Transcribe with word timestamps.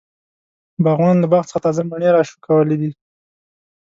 باغوان 0.83 1.15
له 1.19 1.27
باغ 1.31 1.43
څخه 1.49 1.63
تازه 1.65 1.81
مڼی 1.89 2.09
راشکولی 2.15 2.75
دی. 2.81 2.91